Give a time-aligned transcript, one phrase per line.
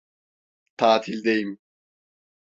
[0.77, 1.59] Tatildeyim.